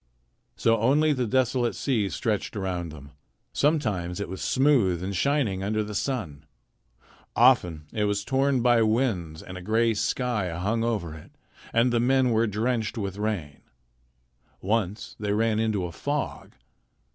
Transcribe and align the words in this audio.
So 0.55 0.79
only 0.79 1.13
the 1.13 1.27
desolate 1.27 1.75
sea 1.75 2.09
stretched 2.09 2.55
around 2.55 2.89
them. 2.91 3.11
Sometimes 3.53 4.19
it 4.19 4.29
was 4.29 4.41
smooth 4.41 5.03
and 5.03 5.15
shining 5.15 5.61
under 5.61 5.83
the 5.83 5.93
sun. 5.93 6.47
Often 7.35 7.85
it 7.93 8.05
was 8.05 8.25
torn 8.25 8.63
by 8.63 8.81
winds, 8.81 9.43
and 9.43 9.59
a 9.59 9.61
gray 9.61 9.93
sky 9.93 10.49
hung 10.57 10.83
over 10.83 11.13
it, 11.13 11.29
and 11.71 11.93
the 11.93 11.99
men 11.99 12.31
were 12.31 12.47
drenched 12.47 12.97
with 12.97 13.17
rain. 13.17 13.61
Once 14.59 15.15
they 15.19 15.33
ran 15.33 15.59
into 15.59 15.85
a 15.85 15.91
fog. 15.91 16.53